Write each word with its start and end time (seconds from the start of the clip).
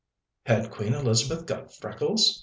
"Had 0.47 0.71
Queen 0.71 0.95
Elizabeth 0.95 1.45
got 1.45 1.71
freckles? 1.75 2.39